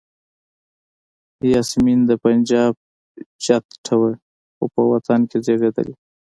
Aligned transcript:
یاسمین 1.51 1.99
د 2.09 2.11
پنجاب 2.23 2.73
جټه 3.43 3.95
وه 3.99 4.11
خو 4.55 4.65
په 4.73 4.81
وطن 4.91 5.19
کې 5.29 5.37
زیږېدلې. 5.45 5.95